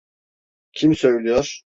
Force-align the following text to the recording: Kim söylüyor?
Kim 0.71 0.95
söylüyor? 0.95 1.61